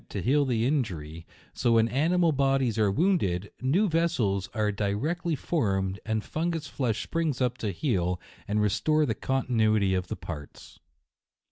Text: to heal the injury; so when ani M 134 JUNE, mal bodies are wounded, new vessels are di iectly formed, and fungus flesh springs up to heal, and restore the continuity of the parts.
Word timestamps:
to 0.09 0.19
heal 0.19 0.45
the 0.45 0.65
injury; 0.65 1.27
so 1.53 1.73
when 1.73 1.87
ani 1.87 2.15
M 2.15 2.21
134 2.21 2.21
JUNE, 2.21 2.21
mal 2.21 2.31
bodies 2.31 2.79
are 2.79 2.89
wounded, 2.91 3.51
new 3.61 3.87
vessels 3.87 4.49
are 4.55 4.71
di 4.71 4.93
iectly 4.93 5.37
formed, 5.37 5.99
and 6.03 6.23
fungus 6.23 6.65
flesh 6.65 7.03
springs 7.03 7.39
up 7.39 7.55
to 7.59 7.69
heal, 7.69 8.19
and 8.47 8.59
restore 8.63 9.05
the 9.05 9.13
continuity 9.13 9.93
of 9.93 10.07
the 10.07 10.15
parts. 10.15 10.79